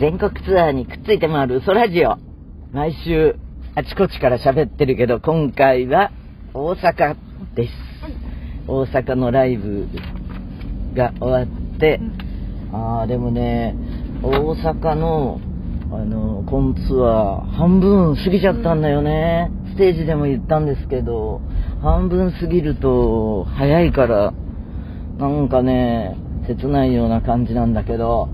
[0.00, 2.16] 全国ツアーにくっついて回る嘘ラジオ。
[2.72, 3.36] 毎週、
[3.74, 6.10] あちこちから喋ってるけど、今回は
[6.54, 7.16] 大阪
[7.54, 7.72] です。
[8.66, 9.88] 大阪のライブ
[10.94, 12.00] が終わって、
[12.72, 13.76] あー、でもね、
[14.22, 15.38] 大阪の、
[15.92, 19.50] あの、コンツアー、半分過ぎちゃったんだよね。
[19.74, 21.42] ステージでも言ったんですけど、
[21.82, 24.32] 半分過ぎると、早いから、
[25.18, 28.30] なんかね、切ないような感じなんだけど、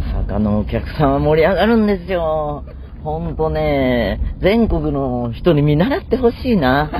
[0.00, 2.64] 大阪のお客さんは盛り上がるんですよ。
[3.04, 6.90] ほんとね、全国の人に見習ってほしいな。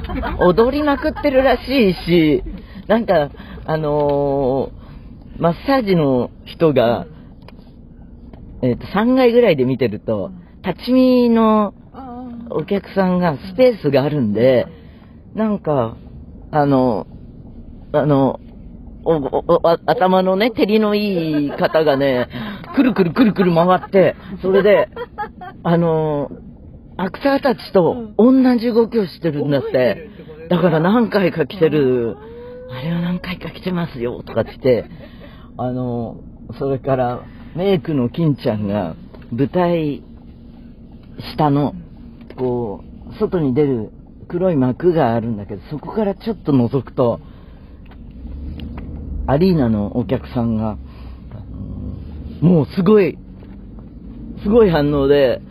[0.41, 2.43] 踊りまくってるらしいし、
[2.87, 3.31] なんか、
[3.67, 4.81] あのー
[5.41, 7.07] マッサージの人が、
[8.63, 11.73] えっ、と、3階ぐらいで見てると、立ち見の
[12.51, 14.67] お客さんがスペースがあるんで、
[15.35, 15.97] なんか、
[16.51, 17.07] あの、
[17.95, 18.39] あの、
[19.87, 22.29] 頭のね、照りのいい方がね、
[22.75, 24.89] くるくるくるくる回って、それで、
[25.63, 26.31] あの、
[26.97, 30.11] アクターたちと同じ動きをしてるんだって。
[30.51, 32.17] だから何回か来てる、
[32.71, 34.91] あれは何回か来てますよ、とかって言って、
[35.57, 36.21] あの、
[36.59, 37.23] それから、
[37.55, 38.95] メイクの金ちゃんが、
[39.33, 40.03] 舞台
[41.37, 41.75] 下の、
[42.37, 43.91] こう、外に出る
[44.29, 47.21] 黒い幕があるんだけど、そこからちょっと覗くと、
[49.27, 50.77] アリーナのお客さんが、
[52.41, 53.19] もうすごい、
[54.43, 55.43] すごい反応で、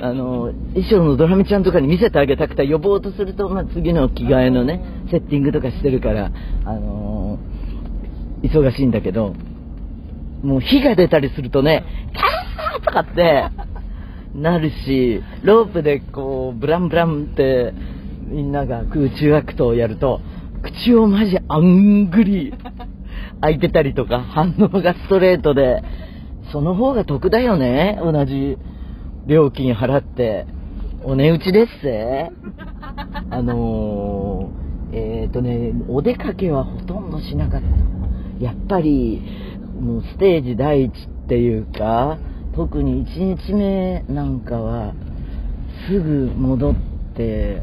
[0.00, 6.32] あの、衣装のドラミちゃんとかに見せてあげたくて呼ぼうとすると、まあ、次の着替えのね、セッティングとかしてるから、
[6.64, 7.38] あの
[8.42, 9.34] 忙しいんだけど、
[10.42, 13.50] もう火が出たりするとね、キャーとかって、
[14.34, 17.72] なるし、ロープでこう、ブランブランって、
[18.26, 20.20] みんなが空中アクトをやると、
[20.62, 22.52] 口をマジあんぐり
[23.40, 25.82] 開いてたりとか、反応がストレートで、
[26.54, 28.56] その方が得だよね、同じ
[29.26, 30.46] 料金払って。
[31.02, 32.30] お値打ちですぜ。
[33.28, 38.44] あのー、えっ、とね、お出かけはほとんどしなかった。
[38.44, 39.20] やっぱり、
[39.80, 42.18] もうステージ第一っていうか、
[42.54, 44.94] 特に1日目なんかは、
[45.88, 46.74] すぐ戻っ
[47.16, 47.62] て、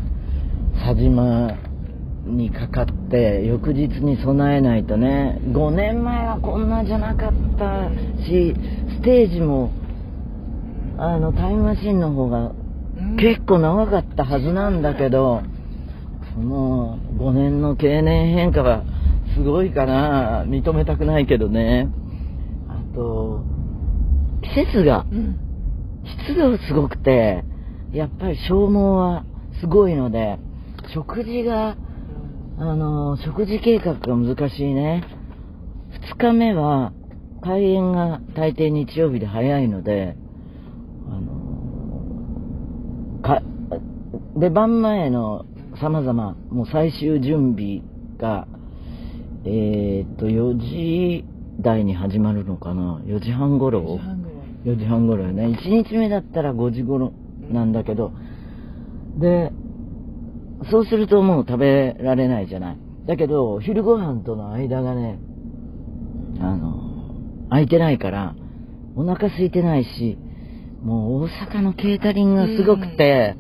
[0.86, 1.56] 佐島
[2.26, 7.90] にかかって、翌日に備えないとね、5年前はこんなじゃなかった
[8.24, 8.54] し、
[9.02, 9.72] ステージも、
[11.00, 12.52] あの、タイムマシンの方が
[13.18, 15.42] 結構長かったはずなんだけど、
[16.36, 18.84] その5年の経年変化は
[19.34, 21.90] すごいかな、認めたくないけどね。
[22.70, 23.44] あと、
[24.44, 25.08] 季節が、
[26.28, 27.44] 湿度がすごくて、
[27.94, 29.26] やっぱり消耗は
[29.62, 30.38] すごいので、
[30.94, 31.76] 食事が、
[32.60, 35.04] あの、食事計画が難しいね。
[36.14, 36.94] 2日目は、
[37.42, 40.16] 開演が大抵日曜日で早いので、
[41.10, 41.32] あの、
[43.22, 43.42] か、
[44.38, 45.46] 出番前の
[45.82, 47.82] 様々、もう最終準備
[48.18, 48.48] が、
[49.46, 51.26] えーっと、4時
[51.60, 54.00] 台に始まるのかな ?4 時半頃
[54.66, 55.48] ?4 時半頃よね。
[55.48, 57.14] 1日目だったら5時頃
[57.52, 58.12] なんだけど、
[59.18, 59.52] で、
[60.70, 62.78] そうするともう食べられないじゃない。
[63.08, 65.20] だけど、昼ご飯との間がね、
[66.40, 66.81] あの、
[67.52, 68.34] 空いてないから、
[68.96, 70.18] お腹空いてないし、
[70.84, 73.36] もう大阪のケータリングがすごくて、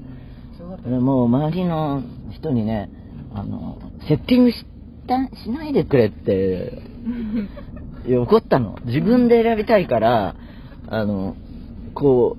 [0.85, 2.89] もう周りの人にね、
[3.33, 3.77] あの、
[4.09, 4.65] セッティングし
[5.07, 6.81] たしないでくれって、
[8.05, 8.77] 怒ったの。
[8.83, 10.35] 自分で選びたいから、
[10.89, 11.37] あの、
[11.93, 12.35] こ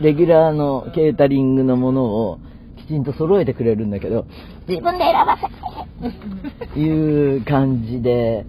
[0.00, 2.38] う、レギュラーのケータリングのものを
[2.76, 4.26] きちんと揃えてくれるんだけど、
[4.68, 8.44] 自分で選ばせていう感じで、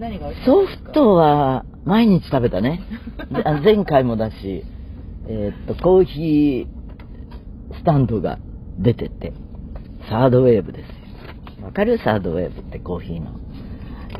[0.00, 2.80] 何がソフトは毎日食べたね。
[3.62, 4.64] 前回もだし、
[5.28, 8.38] えーっと、コーヒースタンドが
[8.78, 9.34] 出てて、
[10.08, 10.88] サードウェーブです
[11.60, 11.66] よ。
[11.66, 11.98] わかる？
[11.98, 13.26] サードウェーブってコーヒーの。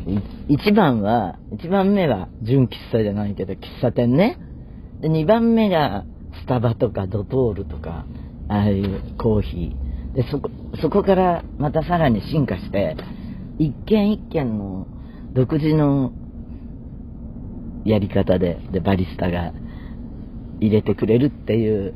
[0.07, 4.37] い一番は、一番目は純喫茶じゃないけど、喫茶店ね。
[5.01, 6.05] で、二番目が
[6.43, 8.05] スタバとかドトールとか、
[8.49, 10.15] ああいうコーヒー。
[10.15, 10.51] で、そこ、
[10.83, 12.97] そこからまたさらに進化して、
[13.59, 14.87] 一軒一軒の
[15.35, 16.13] 独自の
[17.85, 19.53] やり方で、で、バリスタが
[20.61, 21.95] 入れてくれるっていう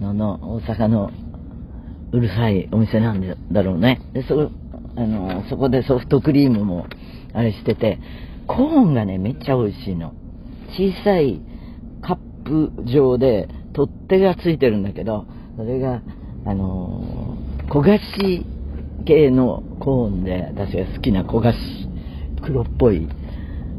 [0.00, 1.10] のの、大阪の
[2.12, 4.00] うるさいお店なんだろうね。
[4.12, 4.50] で、そ、
[4.96, 6.86] あの、そこでソフトクリームも
[7.32, 7.98] あれしてて、
[8.46, 10.12] コーンがね、めっちゃ美味しいの。
[10.70, 11.40] 小さい
[12.02, 16.02] カップ状で取っ手がついてるんだけど、それが、
[16.46, 17.36] あの
[17.68, 18.46] 焦がし
[19.04, 21.58] 系のコーンで、私が好きな焦がし、
[22.42, 23.08] 黒っぽい、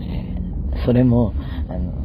[0.01, 1.33] えーそれも、
[1.69, 2.01] あのー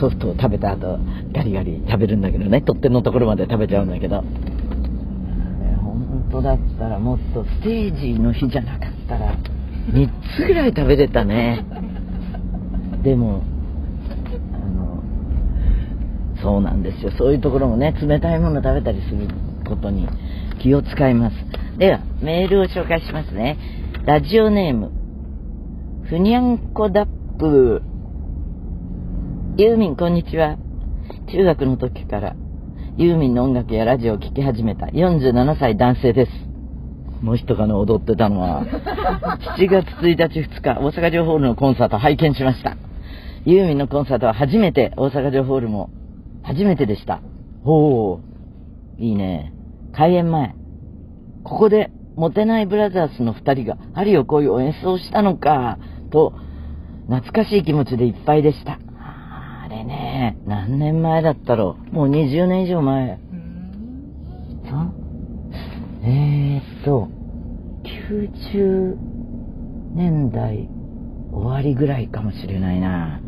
[0.00, 0.98] ソフトを食べた後
[1.32, 2.60] ガリガリ食べるんだけどね。
[2.60, 4.22] 取っ手のところまで食べちゃうんだけど。
[5.82, 9.34] 本当だったらもっとステージの日じゃなかったら
[9.92, 11.64] 3つぐらい食べれたね。
[13.02, 13.42] でも
[14.52, 15.02] あの
[16.42, 17.10] そうなんですよ。
[17.16, 19.28] そういうところもね冷たいもの食べたりする
[19.66, 20.06] ことに
[20.62, 21.36] 気を使います。
[21.78, 23.56] ではメールを紹介しますね。
[24.04, 24.97] ラジオネーム
[26.08, 27.06] ふにゃんこダッ
[27.38, 27.82] プ
[29.58, 30.56] ユーミンこんにちは。
[31.30, 32.34] 中学の時から
[32.96, 34.86] ユーミンの音楽やラジオを聴き始めた。
[34.86, 36.32] 47歳男性です。
[37.22, 38.64] もう一かの踊ってたのは。
[39.58, 42.78] 7月1日2日大阪城ホールのコンサート拝見しました。
[43.44, 45.90] ユーミンのコンサートは初めて大阪城ホールも
[46.42, 47.20] 初めてでした。
[47.64, 48.20] おお
[48.96, 49.52] いいね。
[49.92, 50.54] 開演前
[51.44, 55.76] ここでモテないブラザーズの2人が針を恋を演奏したのか。
[56.08, 56.34] と
[57.08, 58.78] 懐かしい気持ちでいっぱいでした。
[58.98, 61.94] あれね何年前だったろう。
[61.94, 63.18] もう20年以上前。
[66.08, 67.08] えー、っと
[67.84, 68.96] 90
[69.94, 70.68] 年代
[71.30, 73.20] 終わりぐらいかもしれないな。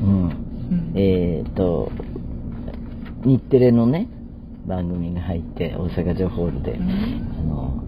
[0.00, 1.90] うん、えー、っと
[3.24, 4.08] 日テレのね
[4.66, 6.90] 番組が入って大阪城ホールで、うん、
[7.38, 7.84] あの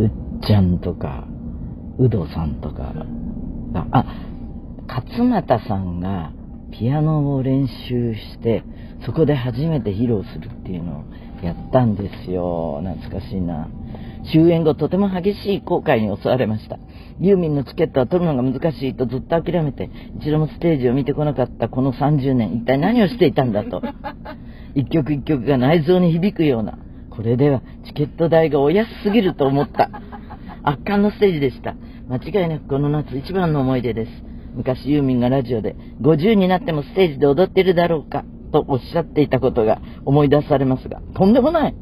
[0.00, 0.10] うっ
[0.46, 1.28] ちゃんとか
[1.98, 2.92] ウドさんとか。
[3.72, 4.04] があ
[4.86, 6.32] 勝俣さんが
[6.70, 8.62] ピアノを練習して
[9.04, 11.04] そこで初めて披露するっていうのを
[11.44, 12.82] やったんですよ。
[12.82, 13.68] 懐かしいな。
[14.32, 16.78] 終演後とても激しい後悔に襲われました。
[17.20, 23.82] ユーミンのチケットは取るのが難しいとずっと諦めて一度もステージを見てこなかったこの30年一体何をしていたんだと。
[24.74, 26.78] 一曲一曲が内臓に響くような。
[27.10, 29.90] これではチケット代がお安すぎると思った。
[30.64, 31.76] 圧巻のステージでした。
[32.08, 34.10] 間違いなくこの夏一番の思い出です。
[34.54, 41.74] 昔ユーミンがラジオで50になってもステージで踊ってるだろうかとおっしゃっていたことが思い出されますがとんでもない。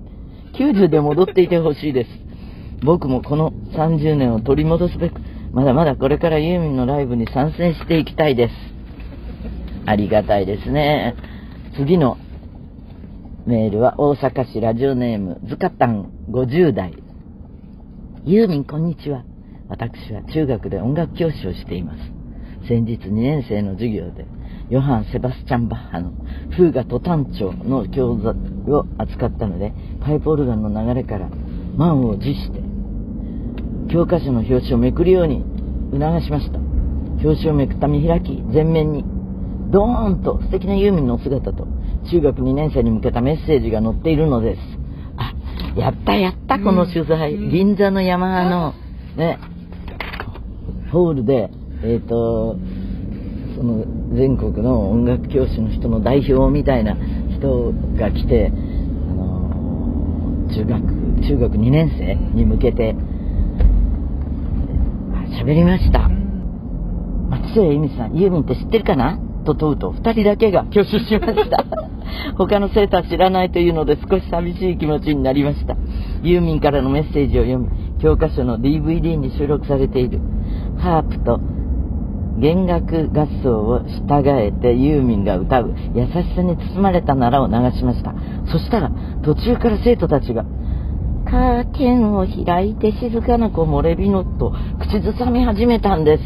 [0.54, 2.10] 90で戻っていてほしいです。
[2.84, 5.20] 僕もこの30年を取り戻すべく
[5.52, 8.54] まだまだこれからユーミンのライブに参戦していきたいです。
[9.86, 11.16] ありがたいですね。
[11.76, 12.16] 次の
[13.46, 16.94] メールは大阪市ラジオネームズカタン50代。
[18.24, 19.24] ユーミンこんにちは。
[19.68, 21.98] 私は中学で音楽教師をしています。
[22.68, 24.26] 先日2年生の授業で
[24.70, 26.12] ヨハン・セバスチャン・バッハの
[26.56, 28.34] フーガと短調の教材
[28.72, 31.28] を扱ったのでパイプオルガンの流れから
[31.76, 32.60] 満を持して
[33.92, 35.44] 教科書の表紙をめくるように
[35.92, 36.58] 促しました。
[37.22, 39.04] 表紙をめくった見開き前面に
[39.70, 41.66] ドーンと素敵なユーミンの姿と
[42.10, 44.60] 中学2年生に向けたメッセージが載っているのです。
[45.16, 45.34] あ
[45.78, 48.74] やったやったこの取材、銀座の山の
[49.16, 49.38] ね
[50.92, 51.50] ホールで
[51.82, 52.56] えっ、ー、と
[53.56, 53.84] その
[54.14, 56.96] 全国の音楽教師の人の代表みたいな
[57.36, 58.50] 人が来て、あ
[59.14, 62.94] の中学中学2年生に向けて
[65.40, 66.08] 喋りました。
[67.30, 69.18] 松任谷由実さんユーミンって知ってるかな？
[69.44, 71.64] と問うと2人だけが挙手しました。
[72.36, 75.76] 他の生徒は知らないというので少し寂しい気持ちになりました。
[76.22, 77.68] ユーミンからのメッセージを読み
[78.00, 80.20] 教科書の DVD に収録されている。
[80.82, 81.38] ハープと
[82.40, 85.76] 弦楽合奏を従えてユーミンが歌う。
[85.94, 88.12] 優しさに包まれたならを流しました。
[88.50, 88.90] そしたら
[89.22, 90.44] 途中から生徒たちが
[91.24, 96.22] カーテンを開いて静かな木漏れ日のと口ずさみ始めたんです。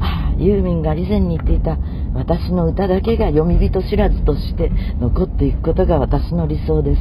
[0.00, 1.78] ああユーミンが以前に言っていた
[2.14, 4.70] 私の歌だけが読み人知らずとして
[5.00, 6.98] 残っていくことが私の理想です。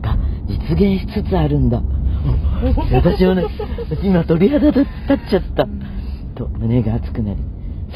[0.00, 1.82] が実現しつつあるんだ。
[2.92, 3.44] 私はね
[4.04, 4.86] 今鳥肌立っ
[5.28, 5.66] ちゃった
[6.32, 7.40] と胸が熱くなり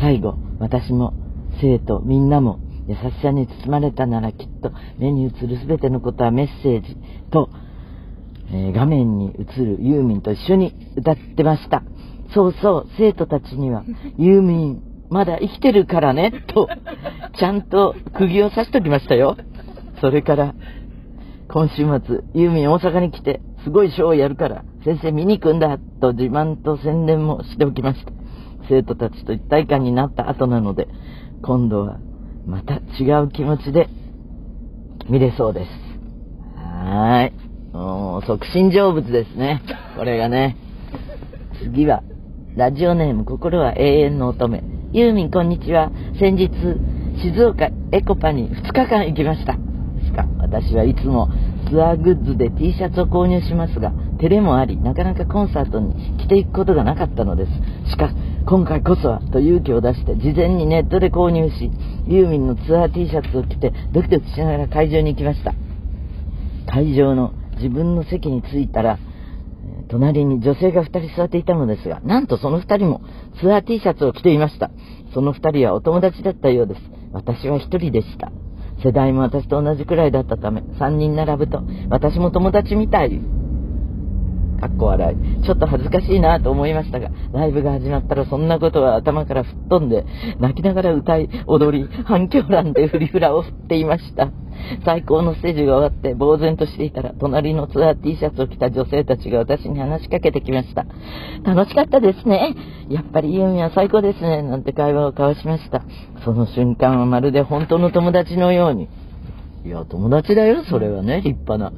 [0.01, 1.15] 最後、私も
[1.61, 6.97] 生徒みんなも優しさに包まれたならきっと目に映る全てのことはメッセージ
[7.31, 7.51] と、
[8.51, 11.83] えー、画面に映るユーミンと一緒に歌ってました。
[12.35, 13.85] そうそう、生徒たちには
[14.19, 16.69] ユーミンまだ生きてるからね、と、
[17.39, 19.37] ちゃんと釘を刺しときましたよ。
[20.01, 20.55] それから、
[21.49, 28.26] 今週末、ユーミン大阪に来て、すごいショーをやるから、先生見に行くんだ、と自慢と宣伝もしておきました。
[28.69, 30.89] 生徒たちと一体感になった後なので、
[31.43, 31.99] 今度は
[32.47, 33.89] また違う気持ちで
[35.09, 35.71] 見れそうです。
[36.57, 37.47] はーい。
[37.77, 39.63] もう、促進成仏ですね。
[39.97, 40.57] これがね。
[41.63, 42.03] 次は、
[42.57, 44.63] ラジオネーム、心は永遠の乙女。
[44.93, 45.91] ユーミン、こんにちは。
[46.19, 46.51] 先日、
[47.21, 49.53] 静岡エコパに2日間行きました。
[49.53, 49.59] し
[50.13, 51.29] か、私はいつも
[51.69, 57.91] ツアーグッズで T シャツを購入しますが、照れもあり、なかなかコンサートに着ていくことがなかったのです。
[57.91, 58.11] しか、
[58.49, 61.69] 今回こそはと勇気を出して事前にネットで購入し、
[62.07, 65.53] ユーミンのツアー T シャツを着てドキドキしながら会場に行きました。
[66.71, 69.01] 会場の自分の席に着いたら、
[69.89, 73.01] 隣に女性が2人座っていたのですが、なんとその2人も
[73.41, 74.71] ツアー T シャツを着ていました。
[75.13, 76.81] その2人はお友達だったようです。
[77.11, 78.31] 私は1人でした。
[78.85, 83.21] 世代も私と同じくらいだったため、3人並ぶと、私も友達みたい。
[84.57, 85.45] かっこ笑い。
[85.45, 90.05] ちょっと恥ずかしいなと思いましたが、ライブが始まったらそんなことは頭から吹っ飛んで、
[90.41, 94.31] 泣きながら歌い、踊り、反響欄でフリフラを振っていました。
[94.85, 100.87] 最高のステージが終わって呆然としていたら、隣のツアー T シャツを着た女性たちが私に話しかけてきました。
[101.45, 102.55] 楽しかったですね。
[102.89, 104.43] やっぱりユーミンは最高ですね。
[104.43, 105.83] なんて会話を交わしました。
[106.25, 108.89] その瞬間はまるで本当の友達のように。
[109.65, 111.73] いや、友達だよ、それはね、立派な。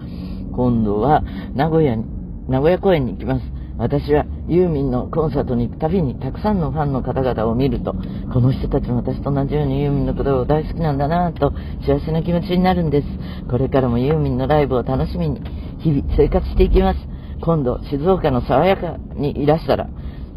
[0.53, 1.23] 今度は
[1.55, 2.05] 名古屋に
[2.49, 3.43] 名古屋公演に行きます。
[3.79, 7.95] 私はユーミンのコンサートに行くたびにたくさんのファンの方々を見ると、
[8.33, 11.53] この人たちも私と同じようにユーミンのことを大好きなんだなぁと
[11.87, 13.07] 幸せな気持ちになるんです。
[13.49, 15.41] これからもユーミンのライブを楽しみに
[15.81, 16.99] 日々生活していきます。
[17.43, 19.89] 今度静岡の爽やかにいらしたら、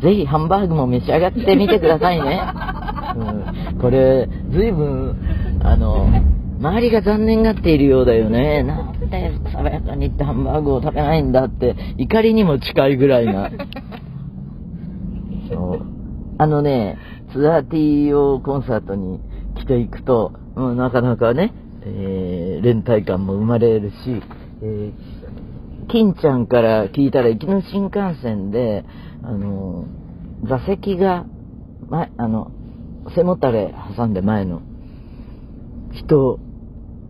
[0.02, 2.42] ぜひハンバーグも召し上がってみてくださいね。
[3.74, 5.18] うん、これ、ずいぶん、
[5.64, 6.08] あの、
[6.60, 8.66] 周りが残念がっているようだよね。
[9.12, 13.52] で爽やかに行ってハンバーグを食べないんだって、怒りにも近いぐらいな。
[15.52, 15.82] そう。
[16.38, 16.98] あのね、
[17.34, 19.20] ツアー T をコンサートに
[19.56, 21.54] 来ていくと、うん、なかなかね、
[21.84, 23.96] えー、連帯感も生まれるし、
[24.64, 28.86] えー、金ちゃんから聞いたら、行きの新幹線で、
[29.24, 29.86] あの、
[30.44, 31.26] 座席が、
[31.90, 32.52] 前、あの、
[33.16, 34.62] 背もたれ挟んで前の
[35.92, 36.40] 人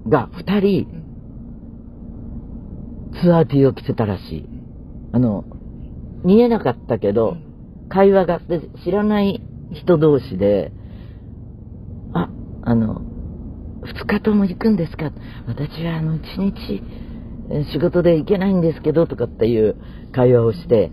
[0.08, 1.00] が2人、
[3.22, 4.46] ツアー T を着てたらしい。
[5.13, 5.46] あの、
[6.24, 7.38] 見えなかったけど、
[7.90, 10.72] 会話が、で知らない人同士で、
[12.13, 12.30] あ、
[12.63, 13.01] あの、
[13.84, 15.12] 2日とも行くんですか？
[15.48, 16.84] 私はあの、1日
[17.74, 19.75] 仕事で行けないんですけど、とかっていう
[20.13, 20.92] 会話をして、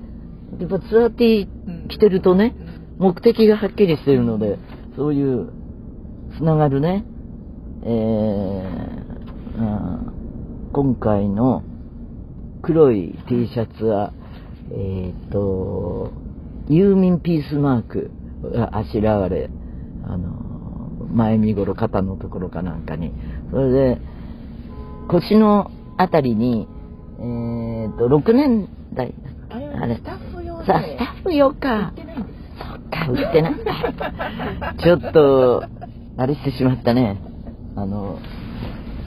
[0.59, 1.49] やっぱツアー T
[1.89, 2.55] 着てるとね、
[2.99, 4.59] 目的がはっきりしてるので、
[4.97, 5.51] そういう、
[6.37, 7.05] つながるね、
[7.85, 9.99] えー、
[10.73, 11.63] 今回の
[12.63, 14.13] 黒い T シャツは、
[14.73, 16.13] えっ、ー、と、
[16.69, 18.11] ユーミンピースマーク
[18.43, 19.51] があしらわれ、
[20.05, 23.13] あの、前身頃肩のところかなんかに、
[23.51, 23.99] それで、
[25.09, 26.69] 腰のあたりに、
[27.19, 29.15] えっ、ー、と、6年代、
[29.51, 31.93] あれ、スタッフ用さあ、スタッフ用か。
[32.59, 33.55] そっか、売ってない。
[34.83, 35.65] ちょっと、
[36.17, 37.21] あれしてしまったね。
[37.77, 38.19] あの、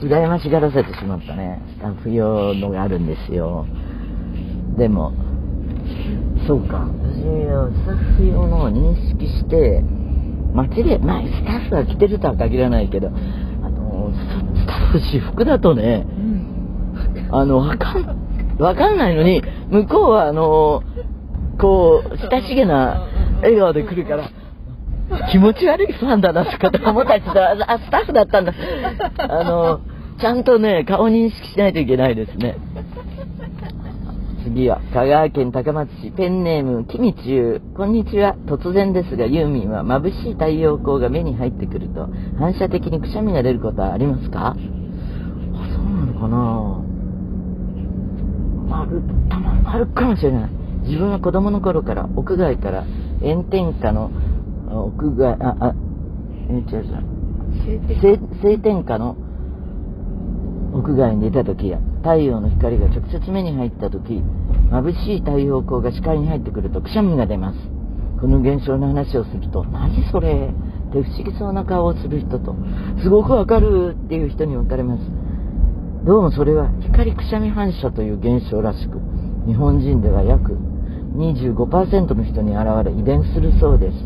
[0.06, 1.62] 羨ましがらせてしまったね。
[1.76, 3.66] スタッフ用のがあるんですよ。
[4.76, 5.12] でも、
[6.46, 6.88] そうか。
[7.02, 9.82] 私はスタッフ用のを認識して、
[10.54, 13.10] 街で、まあ、スタッフが着てるとは限らないけど、あ
[13.70, 14.12] の、
[14.54, 16.06] スタッフ私服だとね、
[17.30, 20.82] あの、わかん、わかんないのに、向こうはあの、
[21.58, 23.06] こう、親しげな
[23.42, 24.30] 笑顔で来るから、
[25.30, 28.52] 気持ち悪いファンだなとかと思ったりしてあ、スタッフだったんだ。
[29.18, 29.80] あの、
[30.22, 32.56] ちゃんとね、顔認識しないといけないですね。
[34.44, 37.62] 次は、香川県高松市、ペンネーム、キミチュウ。
[37.76, 38.36] こんにちは。
[38.46, 44.50] 突然ですが、ユーミンは眩しい太陽光が目に入ってくると、反射的にくしゃみが出ることはありますか？
[44.50, 44.60] あ、そ
[45.80, 46.84] うなのかな？
[48.80, 50.50] ある、たま、あるかもしれない。
[50.84, 52.84] 自分は子供の頃から屋外から
[53.20, 54.12] 炎天下の
[54.70, 55.74] 屋外、あ、あ、
[56.48, 58.18] え、違う違う。
[58.40, 59.16] 晴天下の
[60.72, 64.22] 屋外に出た時や太陽の光が直接目に入った時
[64.70, 67.58] 眩しい太陽光が視界に入ってくるとくしゃみが出ます。
[68.20, 70.48] この現象の話をすると何それ？
[70.48, 72.54] って不思議そうな顔をする人と
[73.02, 75.02] すごくわかるっていう人に分かれます。
[76.04, 78.98] どうもそれは光くしゃみ反射という現象らしく
[79.46, 80.56] 日本人では約
[81.16, 83.96] 25%の人に現れ遺伝するそうです。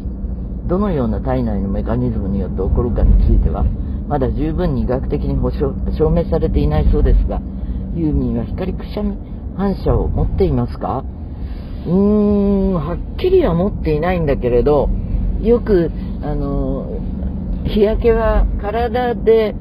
[0.67, 3.65] どのような体内のメカニズムによって起こるかについては、
[4.09, 7.41] まだ十分に医学的に保証証明されていないそうですが、
[7.95, 9.17] ユーミンは光くしゃみ
[9.57, 11.05] 反射を持っていますか？
[11.87, 14.89] うーん、はっきりは持っていないんだけれど、
[15.43, 15.91] よく、
[16.23, 17.01] あの、
[17.65, 19.55] 日焼けは体で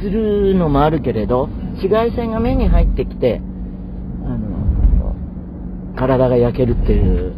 [0.00, 3.40] するのもあるけれど、紫外線が目に入ってきて、
[4.24, 5.14] あの、
[5.96, 7.34] 体が焼けるっていう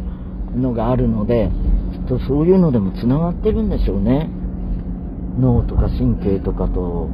[0.55, 1.49] のがあるので、
[1.93, 4.29] きっとそういうのでもつながってるんでしょうね。
[5.39, 7.09] 脳とか神経とかと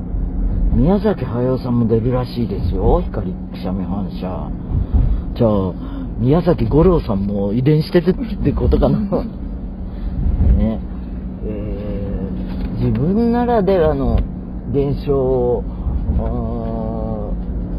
[0.73, 3.01] 宮崎駿さんも出るらしいですよ。
[3.01, 4.49] 光くしゃみ反射。
[5.35, 5.73] じゃあ
[6.19, 8.99] 宮崎五郎さんも遺伝してるってことかな。
[12.81, 14.17] 自分ならではの
[14.71, 15.63] 現象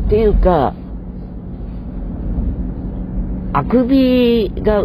[0.06, 0.74] っていうか
[3.52, 4.84] あくびが映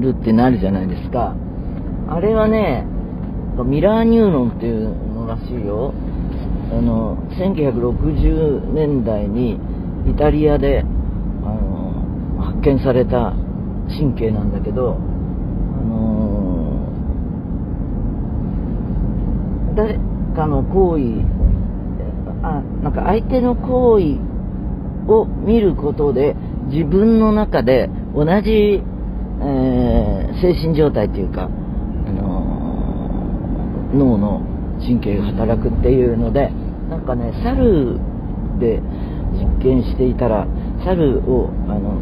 [0.00, 1.34] るってなるじゃないですか。
[2.08, 2.86] あれはね
[3.64, 5.92] ミラーニューロンっていうのらしいよ。
[6.70, 9.58] あの1960年代に
[10.06, 10.84] イタリアであ
[11.46, 13.34] の発見された
[13.88, 14.98] 神経なんだけど、あ
[15.82, 16.14] の
[19.74, 19.98] 誰
[20.36, 21.24] かの行為
[22.42, 24.18] あなんか相手の行為
[25.10, 26.36] を見ることで
[26.70, 31.48] 自分の中で同じ、えー、精神状態というか、
[33.94, 34.42] 脳の
[34.80, 36.50] 神経が働くっていうので
[36.88, 37.98] なんかね猿
[38.58, 38.80] で
[39.32, 40.46] 実験していたら
[40.84, 42.00] 猿をあの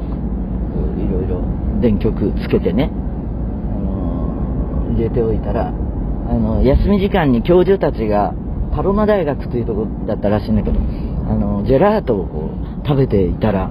[0.99, 1.43] いろいろ
[1.81, 8.35] 電極つけてね、あの入れておいたらあの休み時間に教授たちが
[8.75, 12.51] パロマ大学というとこだったらしいんだけどあのジェラートをこ
[12.83, 13.71] う食べていたら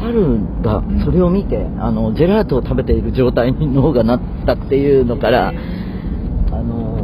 [0.00, 6.95] 猿がそれを見てあのジェラートを食べている状態に脳がなったっていうのからあの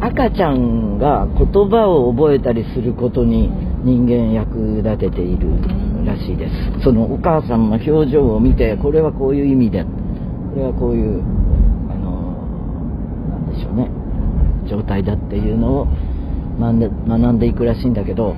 [0.00, 3.50] 赤ちゃんが言葉を覚えたりすることに
[3.84, 5.48] 人間役立てている
[6.04, 6.84] らしいです。
[6.84, 11.22] そのお母さんの表情を見てこれはこういう意味でこれはこういう
[11.90, 12.48] あの
[13.28, 13.90] なんでしょうね。
[14.68, 15.86] 状態だっていうのを
[16.58, 18.36] 学んで学んでいくらしいんだけど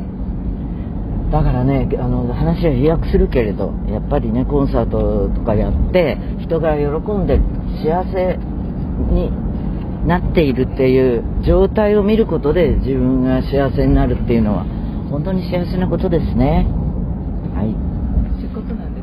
[1.30, 7.38] だからねあの話は飛躍するけれどやっぱりねコンサートとかやって人が喜んで
[7.84, 8.38] 幸せ
[9.12, 9.30] に
[10.06, 14.64] なっているっていう状態を見ることで自分が幸せになるっていうのは
[15.10, 16.66] 本当に幸せなことですね。
[17.54, 17.74] はい。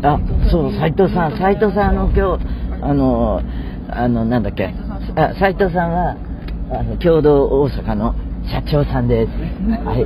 [0.06, 1.38] あそう斉藤さん。
[1.38, 1.90] 斉藤さん。
[1.90, 2.46] あの今日
[2.82, 3.42] あの
[3.90, 4.74] あのなんだっけ。
[5.16, 6.16] あ斉藤さんは
[6.72, 8.16] あの共同大阪の
[8.46, 9.32] 社長さんです。
[9.86, 10.06] はい。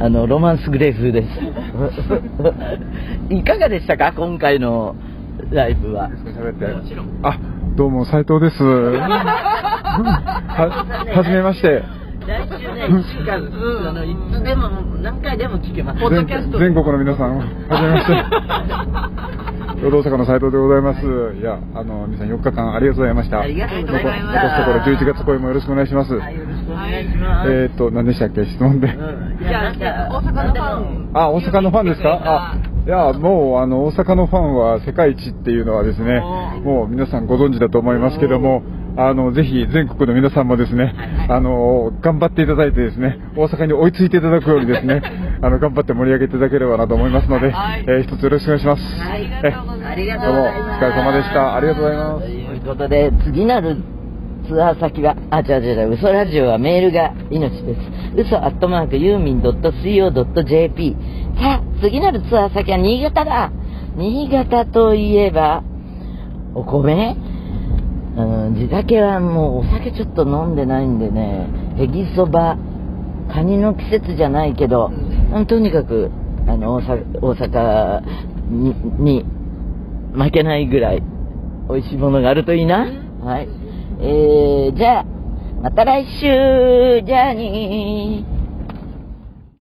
[0.00, 1.28] あのロマンスグレー風です。
[3.34, 4.12] いかがでしたか？
[4.16, 4.94] 今回の
[5.50, 6.10] ライブは。
[7.22, 7.38] あ
[7.76, 8.62] どうも斉藤です。
[8.62, 8.98] は、
[11.14, 11.82] はじめまして。
[12.26, 14.68] 来週ね、1週間、うん、あの、いつでも、
[15.00, 16.00] 何回でも聞けます。
[16.10, 18.12] 全全国の皆さん、はじめまして。
[19.80, 21.00] 大阪の斉藤でございます。
[21.40, 23.40] いや、あの、皆さん4日間ありがとうございました。
[23.40, 24.20] ありがとうございました。
[24.20, 26.14] 今年ところ11月公演もよろしくお願いします。
[26.14, 27.50] はい、よろしくお願いします。
[27.50, 28.44] えー、っと、何でしたっけ？
[28.44, 28.88] 質問で。
[28.88, 29.72] うん、いや、
[30.12, 31.10] 大阪のファン。
[31.14, 32.20] あ、大阪のファンですか？
[32.22, 36.20] あ、いや、もう、あの、大阪のファンは世界一っていうのはですね、
[36.64, 38.62] もう皆さんご存知だと思いますけども、
[38.96, 40.94] あの、ぜひ全国の皆さんもですね、
[41.28, 45.02] あの、頑張っていただいてですね、大阪に追いついていただくようにですね、
[45.40, 47.54] あの、頑張って盛り上げていただければなと思いますので、
[47.86, 48.82] えー、一つよろしくお願いします。
[49.00, 50.26] はい、ありがとうございます。
[50.26, 51.54] どうも、お疲れ様でした。
[51.54, 52.26] ありがとうございます。
[52.26, 53.76] ということで、次なる
[54.48, 57.80] ツアー先は、あ、違う違う違う、嘘ラジオはメールが命です。
[58.16, 60.96] 嘘アットマークユーミン .co.jp
[61.40, 63.50] さあ、次なるツアー先は新潟だ
[63.96, 65.64] 新潟といえば、
[66.54, 67.16] お米？
[68.14, 71.48] うん、地酒はもうお酒ちょっと飲んでないんでね、
[71.78, 72.58] ヘギそば、
[73.32, 74.90] カニの季節じゃないけど、
[75.32, 76.10] うん、とにかく、
[76.46, 78.02] あの、大阪
[78.50, 79.24] にに
[80.12, 81.02] 負けないぐらい
[81.70, 82.86] 美味しいものがあるといいな。
[83.22, 83.48] はい。
[84.02, 85.04] えー、じゃあ、
[85.62, 88.39] また来週じゃあにー。